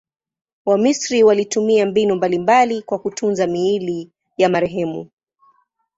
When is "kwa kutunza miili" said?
2.81-4.11